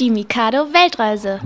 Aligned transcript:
Die 0.00 0.08
Mikado 0.08 0.72
Weltreise. 0.72 1.40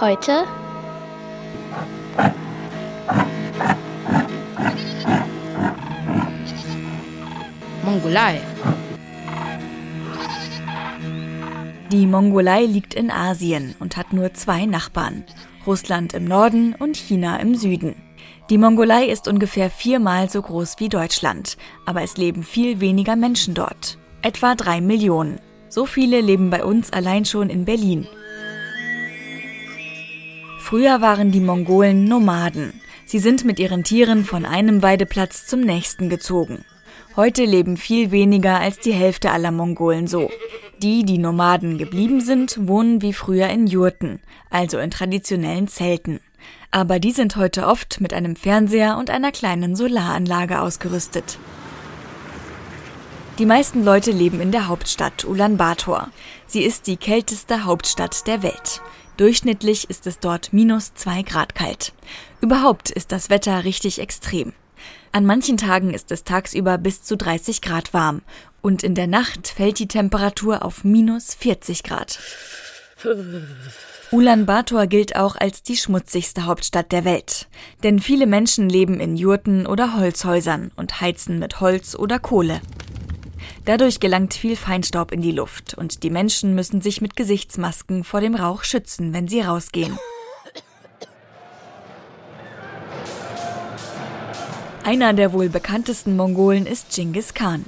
Heute 0.00 0.44
Mongolei. 7.84 8.40
Die 11.90 12.06
Mongolei 12.06 12.66
liegt 12.66 12.94
in 12.94 13.10
Asien 13.10 13.74
und 13.80 13.96
hat 13.96 14.12
nur 14.12 14.32
zwei 14.34 14.64
Nachbarn, 14.64 15.24
Russland 15.66 16.14
im 16.14 16.26
Norden 16.26 16.76
und 16.78 16.96
China 16.96 17.38
im 17.40 17.56
Süden. 17.56 18.07
Die 18.50 18.58
Mongolei 18.58 19.06
ist 19.06 19.28
ungefähr 19.28 19.70
viermal 19.70 20.30
so 20.30 20.40
groß 20.40 20.76
wie 20.78 20.88
Deutschland, 20.88 21.56
aber 21.84 22.02
es 22.02 22.16
leben 22.16 22.42
viel 22.42 22.80
weniger 22.80 23.16
Menschen 23.16 23.54
dort. 23.54 23.98
Etwa 24.22 24.54
drei 24.54 24.80
Millionen. 24.80 25.40
So 25.68 25.84
viele 25.84 26.20
leben 26.20 26.50
bei 26.50 26.64
uns 26.64 26.92
allein 26.92 27.24
schon 27.24 27.50
in 27.50 27.64
Berlin. 27.64 28.06
Früher 30.60 31.00
waren 31.00 31.30
die 31.30 31.40
Mongolen 31.40 32.04
Nomaden. 32.04 32.80
Sie 33.06 33.18
sind 33.18 33.44
mit 33.44 33.58
ihren 33.58 33.84
Tieren 33.84 34.24
von 34.24 34.44
einem 34.44 34.82
Weideplatz 34.82 35.46
zum 35.46 35.60
nächsten 35.60 36.10
gezogen. 36.10 36.64
Heute 37.16 37.44
leben 37.44 37.76
viel 37.76 38.10
weniger 38.10 38.60
als 38.60 38.78
die 38.78 38.92
Hälfte 38.92 39.30
aller 39.30 39.50
Mongolen 39.50 40.06
so. 40.06 40.30
Die, 40.82 41.04
die 41.04 41.18
Nomaden 41.18 41.76
geblieben 41.76 42.20
sind, 42.20 42.68
wohnen 42.68 43.02
wie 43.02 43.12
früher 43.12 43.48
in 43.48 43.66
Jurten, 43.66 44.20
also 44.48 44.78
in 44.78 44.92
traditionellen 44.92 45.66
Zelten. 45.66 46.20
Aber 46.70 47.00
die 47.00 47.10
sind 47.10 47.34
heute 47.34 47.66
oft 47.66 48.00
mit 48.00 48.14
einem 48.14 48.36
Fernseher 48.36 48.96
und 48.96 49.10
einer 49.10 49.32
kleinen 49.32 49.74
Solaranlage 49.74 50.60
ausgerüstet. 50.60 51.38
Die 53.40 53.46
meisten 53.46 53.84
Leute 53.84 54.12
leben 54.12 54.40
in 54.40 54.52
der 54.52 54.68
Hauptstadt 54.68 55.24
Ulaanbaatar. 55.24 56.10
Sie 56.46 56.62
ist 56.62 56.86
die 56.86 56.96
kälteste 56.96 57.64
Hauptstadt 57.64 58.26
der 58.28 58.44
Welt. 58.44 58.80
Durchschnittlich 59.16 59.90
ist 59.90 60.06
es 60.06 60.20
dort 60.20 60.52
minus 60.52 60.94
zwei 60.94 61.22
Grad 61.22 61.56
kalt. 61.56 61.92
Überhaupt 62.40 62.90
ist 62.90 63.10
das 63.10 63.30
Wetter 63.30 63.64
richtig 63.64 64.00
extrem. 64.00 64.52
An 65.12 65.26
manchen 65.26 65.56
Tagen 65.56 65.94
ist 65.94 66.10
es 66.12 66.24
tagsüber 66.24 66.78
bis 66.78 67.02
zu 67.02 67.16
30 67.16 67.60
Grad 67.60 67.94
warm 67.94 68.22
und 68.60 68.82
in 68.82 68.94
der 68.94 69.06
Nacht 69.06 69.48
fällt 69.48 69.78
die 69.78 69.88
Temperatur 69.88 70.64
auf 70.64 70.84
minus 70.84 71.34
40 71.34 71.82
Grad. 71.82 72.18
Ulaanbaatar 74.10 74.86
gilt 74.86 75.16
auch 75.16 75.36
als 75.36 75.62
die 75.62 75.76
schmutzigste 75.76 76.46
Hauptstadt 76.46 76.92
der 76.92 77.04
Welt, 77.04 77.46
denn 77.82 77.98
viele 77.98 78.26
Menschen 78.26 78.68
leben 78.68 79.00
in 79.00 79.16
Jurten 79.16 79.66
oder 79.66 79.96
Holzhäusern 79.98 80.70
und 80.76 81.00
heizen 81.00 81.38
mit 81.38 81.60
Holz 81.60 81.94
oder 81.94 82.18
Kohle. 82.18 82.60
Dadurch 83.66 84.00
gelangt 84.00 84.32
viel 84.32 84.56
Feinstaub 84.56 85.12
in 85.12 85.20
die 85.20 85.32
Luft 85.32 85.74
und 85.74 86.02
die 86.02 86.10
Menschen 86.10 86.54
müssen 86.54 86.80
sich 86.80 87.02
mit 87.02 87.16
Gesichtsmasken 87.16 88.02
vor 88.02 88.22
dem 88.22 88.34
Rauch 88.34 88.64
schützen, 88.64 89.12
wenn 89.12 89.28
sie 89.28 89.42
rausgehen. 89.42 89.98
Einer 94.88 95.12
der 95.12 95.34
wohl 95.34 95.50
bekanntesten 95.50 96.16
Mongolen 96.16 96.64
ist 96.64 96.96
Genghis 96.96 97.34
Khan. 97.34 97.66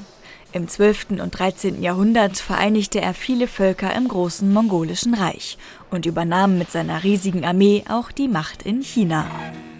Im 0.54 0.68
12. 0.68 1.20
und 1.22 1.38
13. 1.38 1.82
Jahrhundert 1.82 2.38
vereinigte 2.38 3.02
er 3.02 3.12
viele 3.12 3.46
Völker 3.46 3.94
im 3.94 4.08
großen 4.08 4.50
mongolischen 4.50 5.12
Reich 5.12 5.58
und 5.90 6.06
übernahm 6.06 6.56
mit 6.56 6.70
seiner 6.70 7.04
riesigen 7.04 7.44
Armee 7.44 7.84
auch 7.90 8.10
die 8.10 8.26
Macht 8.26 8.62
in 8.62 8.80
China. 8.80 9.26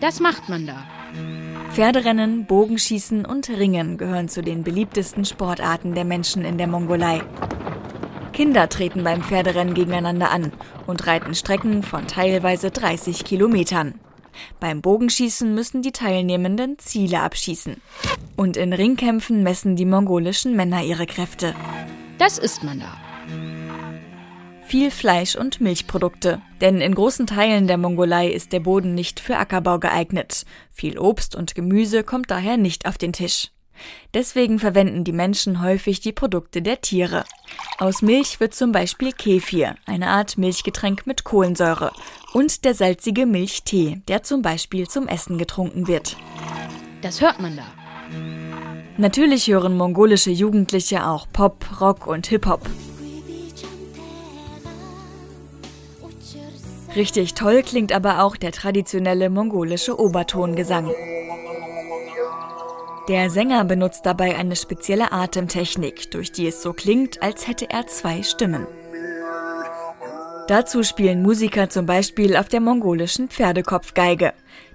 Das 0.03 0.21
macht 0.21 0.51
man 0.51 0.67
da. 0.67 0.85
Pferderennen, 1.73 2.45
Bogenschießen 2.45 3.25
und 3.25 3.49
Ringen 3.49 3.97
gehören 3.97 4.29
zu 4.29 4.43
den 4.43 4.63
beliebtesten 4.63 5.25
Sportarten 5.25 5.95
der 5.95 6.05
Menschen 6.05 6.45
in 6.45 6.59
der 6.59 6.67
Mongolei. 6.67 7.23
Kinder 8.35 8.69
treten 8.69 9.03
beim 9.03 9.23
Pferderennen 9.23 9.73
gegeneinander 9.73 10.31
an 10.31 10.53
und 10.87 11.07
reiten 11.07 11.35
Strecken 11.35 11.85
von 11.85 12.07
teilweise 12.07 12.71
30 12.71 13.25
Kilometern. 13.25 13.95
Beim 14.59 14.81
Bogenschießen 14.81 15.55
müssen 15.55 15.83
die 15.83 15.93
Teilnehmenden 15.93 16.79
Ziele 16.79 17.21
abschießen. 17.21 17.81
Und 18.37 18.57
in 18.57 18.73
Ringkämpfen 18.73 19.43
messen 19.43 19.77
die 19.77 19.85
mongolischen 19.85 20.57
Männer 20.57 20.83
ihre 20.83 21.07
Kräfte. 21.07 21.55
Das 22.19 22.39
isst 22.39 22.63
man 22.63 22.81
da. 22.81 22.97
Viel 24.71 24.93
Fleisch 24.93 25.35
und 25.35 25.61
Milchprodukte, 25.61 26.41
denn 26.61 26.81
in 26.81 26.95
großen 26.95 27.27
Teilen 27.27 27.67
der 27.67 27.77
Mongolei 27.77 28.29
ist 28.29 28.53
der 28.53 28.61
Boden 28.61 28.95
nicht 28.95 29.19
für 29.19 29.37
Ackerbau 29.37 29.81
geeignet. 29.81 30.45
Viel 30.71 30.97
Obst 30.97 31.35
und 31.35 31.57
Gemüse 31.57 32.05
kommt 32.05 32.31
daher 32.31 32.57
nicht 32.57 32.87
auf 32.87 32.97
den 32.97 33.13
Tisch. 33.13 33.51
Deswegen 34.15 34.59
verwenden 34.59 35.05
die 35.05 35.13
Menschen 35.13 35.63
häufig 35.63 36.01
die 36.01 36.13
Produkte 36.13 36.63
der 36.63 36.81
Tiere. 36.81 37.25
Aus 37.79 38.03
Milch 38.03 38.41
wird 38.41 38.55
zum 38.55 38.73
Beispiel 38.73 39.13
Kefir, 39.13 39.77
eine 39.87 40.09
Art 40.09 40.39
Milchgetränk 40.39 41.07
mit 41.07 41.25
Kohlensäure, 41.25 41.93
und 42.33 42.65
der 42.65 42.75
salzige 42.75 43.27
Milchtee, 43.27 44.03
der 44.09 44.23
zum 44.23 44.43
Beispiel 44.43 44.89
zum 44.89 45.09
Essen 45.09 45.39
getrunken 45.39 45.89
wird. 45.89 46.17
Das 47.03 47.21
hört 47.21 47.41
man 47.41 47.57
da. 47.57 47.65
Natürlich 48.97 49.47
hören 49.49 49.77
mongolische 49.77 50.31
Jugendliche 50.31 51.07
auch 51.07 51.27
Pop, 51.33 51.81
Rock 51.81 52.07
und 52.07 52.27
Hip-Hop. 52.27 52.69
Richtig 56.97 57.35
toll 57.35 57.63
klingt 57.63 57.93
aber 57.93 58.23
auch 58.25 58.37
der 58.37 58.53
traditionelle 58.53 59.31
mongolische 59.31 59.99
Obertongesang. 59.99 60.93
Der 63.11 63.29
Sänger 63.29 63.65
benutzt 63.65 64.07
dabei 64.07 64.37
eine 64.37 64.55
spezielle 64.55 65.11
Atemtechnik, 65.11 66.13
durch 66.13 66.31
die 66.31 66.47
es 66.47 66.63
so 66.63 66.73
klingt, 66.73 67.21
als 67.25 67.49
hätte 67.49 67.69
er 67.69 67.89
zwei 67.89 68.23
Stimmen. 68.23 68.69
Dazu 70.47 70.85
spielen 70.85 71.21
Musiker 71.21 71.69
zum 71.69 71.87
Beispiel 71.87 72.37
auf 72.37 72.49
der 72.49 72.61
mongolischen 72.61 73.29
Pferdekopfgeige. 73.29 74.33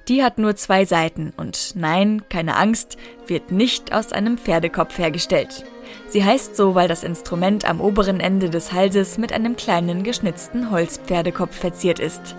Die 0.09 0.22
hat 0.22 0.38
nur 0.38 0.57
zwei 0.57 0.84
Seiten 0.84 1.31
und 1.38 1.75
nein, 1.78 2.23
keine 2.28 2.57
Angst, 2.57 2.97
wird 3.25 3.53
nicht 3.53 3.94
aus 3.94 4.12
einem 4.12 4.38
Pferdekopf 4.38 4.97
hergestellt. 4.97 5.63
Sie 6.09 6.25
heißt 6.25 6.57
so, 6.57 6.75
weil 6.75 6.90
das 6.90 7.06
Instrument 7.06 7.63
am 7.63 7.79
oberen 7.79 8.19
Ende 8.19 8.50
des 8.50 8.73
Halses 8.73 9.17
mit 9.17 9.31
einem 9.31 9.56
kleinen 9.56 10.03
geschnitzten 10.03 10.72
Holzpferdekopf 10.72 11.56
verziert 11.56 12.00
ist. 12.00 12.35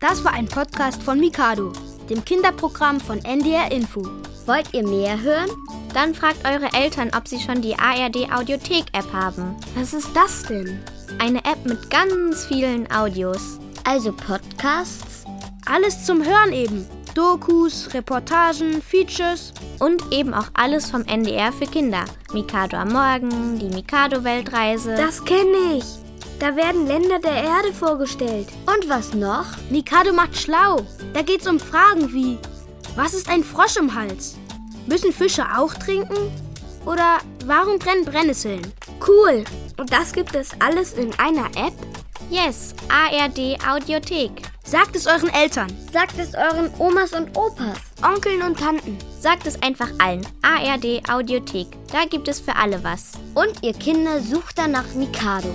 Das 0.00 0.22
war 0.24 0.32
ein 0.32 0.46
Podcast 0.46 1.02
von 1.02 1.18
Mikado, 1.18 1.72
dem 2.08 2.24
Kinderprogramm 2.24 3.00
von 3.00 3.18
NDR 3.24 3.72
Info. 3.72 4.02
Wollt 4.46 4.72
ihr 4.72 4.86
mehr 4.86 5.20
hören? 5.20 5.50
Dann 5.92 6.14
fragt 6.14 6.46
eure 6.46 6.72
Eltern, 6.72 7.10
ob 7.16 7.26
sie 7.26 7.40
schon 7.40 7.62
die 7.62 7.76
ARD 7.76 8.32
Audiothek 8.32 8.84
App 8.92 9.12
haben. 9.12 9.56
Was 9.74 9.92
ist 9.92 10.10
das 10.14 10.44
denn? 10.44 10.78
Eine 11.18 11.38
App 11.38 11.64
mit 11.64 11.90
ganz 11.90 12.46
vielen 12.46 12.88
Audios. 12.92 13.58
Also 13.82 14.12
Podcasts? 14.12 15.24
Alles 15.66 16.04
zum 16.04 16.24
Hören 16.24 16.52
eben. 16.52 16.86
Dokus, 17.16 17.92
Reportagen, 17.92 18.80
Features. 18.80 19.52
Und 19.80 20.12
eben 20.12 20.32
auch 20.32 20.48
alles 20.54 20.88
vom 20.88 21.02
NDR 21.06 21.52
für 21.52 21.66
Kinder. 21.66 22.04
Mikado 22.32 22.76
am 22.76 22.92
Morgen, 22.92 23.58
die 23.58 23.68
Mikado 23.68 24.22
Weltreise. 24.22 24.94
Das 24.94 25.24
kenne 25.24 25.78
ich. 25.78 26.07
Da 26.38 26.54
werden 26.54 26.86
Länder 26.86 27.18
der 27.18 27.42
Erde 27.42 27.72
vorgestellt. 27.72 28.48
Und 28.66 28.88
was 28.88 29.12
noch? 29.12 29.46
Mikado 29.70 30.12
macht 30.12 30.36
schlau. 30.36 30.86
Da 31.12 31.22
geht's 31.22 31.48
um 31.48 31.58
Fragen 31.58 32.12
wie: 32.12 32.38
Was 32.94 33.14
ist 33.14 33.28
ein 33.28 33.42
Frosch 33.42 33.76
im 33.76 33.94
Hals? 33.94 34.36
Müssen 34.86 35.12
Fische 35.12 35.44
auch 35.56 35.74
trinken? 35.74 36.30
Oder 36.86 37.18
warum 37.44 37.78
brennen 37.78 38.04
Brennnesseln? 38.04 38.62
Cool. 39.06 39.44
Und 39.76 39.92
das 39.92 40.12
gibt 40.12 40.34
es 40.34 40.50
alles 40.60 40.92
in 40.92 41.12
einer 41.18 41.46
App? 41.56 41.74
Yes, 42.30 42.74
ARD 42.88 43.58
Audiothek. 43.68 44.42
Sagt 44.64 44.96
es 44.96 45.06
euren 45.06 45.30
Eltern. 45.30 45.68
Sagt 45.92 46.18
es 46.18 46.34
euren 46.34 46.70
Omas 46.78 47.14
und 47.14 47.36
Opas. 47.36 47.78
Onkeln 48.02 48.42
und 48.42 48.58
Tanten. 48.58 48.98
Sagt 49.18 49.46
es 49.46 49.60
einfach 49.62 49.88
allen. 49.98 50.26
ARD 50.42 51.02
Audiothek. 51.10 51.68
Da 51.90 52.04
gibt 52.04 52.28
es 52.28 52.38
für 52.38 52.54
alle 52.54 52.82
was. 52.84 53.12
Und 53.34 53.62
ihr 53.62 53.72
Kinder 53.72 54.20
sucht 54.20 54.58
danach 54.58 54.94
Mikado. 54.94 55.48